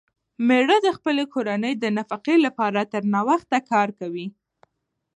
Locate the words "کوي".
3.99-4.27